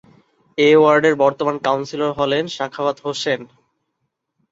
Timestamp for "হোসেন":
3.05-3.41